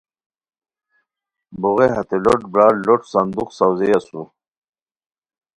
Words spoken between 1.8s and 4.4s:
ہتے لوٹ برار لوٹ صندوق ساؤزئے اسور